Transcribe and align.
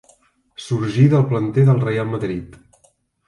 Sorgí 0.67 1.03
del 1.11 1.27
planter 1.33 1.67
del 1.69 1.83
Reial 1.85 2.09
Madrid. 2.17 2.57